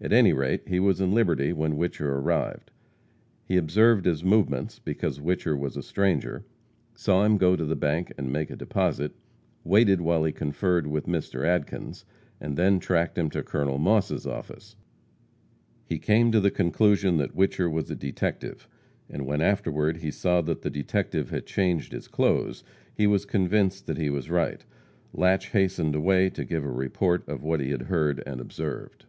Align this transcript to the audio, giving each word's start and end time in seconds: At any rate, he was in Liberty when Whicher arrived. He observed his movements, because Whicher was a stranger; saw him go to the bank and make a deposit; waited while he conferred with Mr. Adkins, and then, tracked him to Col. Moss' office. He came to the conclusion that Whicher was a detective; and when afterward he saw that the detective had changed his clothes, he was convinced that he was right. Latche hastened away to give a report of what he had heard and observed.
At 0.00 0.10
any 0.10 0.32
rate, 0.32 0.62
he 0.66 0.80
was 0.80 1.02
in 1.02 1.12
Liberty 1.12 1.52
when 1.52 1.74
Whicher 1.76 2.08
arrived. 2.08 2.70
He 3.44 3.58
observed 3.58 4.06
his 4.06 4.24
movements, 4.24 4.78
because 4.78 5.18
Whicher 5.20 5.54
was 5.54 5.76
a 5.76 5.82
stranger; 5.82 6.46
saw 6.94 7.24
him 7.26 7.36
go 7.36 7.56
to 7.56 7.64
the 7.66 7.76
bank 7.76 8.10
and 8.16 8.32
make 8.32 8.48
a 8.48 8.56
deposit; 8.56 9.12
waited 9.64 10.00
while 10.00 10.24
he 10.24 10.32
conferred 10.32 10.86
with 10.86 11.04
Mr. 11.04 11.44
Adkins, 11.44 12.06
and 12.40 12.56
then, 12.56 12.78
tracked 12.78 13.18
him 13.18 13.28
to 13.28 13.42
Col. 13.42 13.76
Moss' 13.76 14.24
office. 14.24 14.76
He 15.84 15.98
came 15.98 16.32
to 16.32 16.40
the 16.40 16.50
conclusion 16.50 17.18
that 17.18 17.36
Whicher 17.36 17.70
was 17.70 17.90
a 17.90 17.94
detective; 17.94 18.66
and 19.10 19.26
when 19.26 19.42
afterward 19.42 19.98
he 19.98 20.10
saw 20.10 20.40
that 20.40 20.62
the 20.62 20.70
detective 20.70 21.28
had 21.28 21.44
changed 21.44 21.92
his 21.92 22.08
clothes, 22.08 22.64
he 22.94 23.06
was 23.06 23.26
convinced 23.26 23.84
that 23.88 23.98
he 23.98 24.08
was 24.08 24.30
right. 24.30 24.64
Latche 25.12 25.50
hastened 25.50 25.94
away 25.94 26.30
to 26.30 26.46
give 26.46 26.64
a 26.64 26.70
report 26.70 27.28
of 27.28 27.42
what 27.42 27.60
he 27.60 27.72
had 27.72 27.82
heard 27.82 28.22
and 28.26 28.40
observed. 28.40 29.04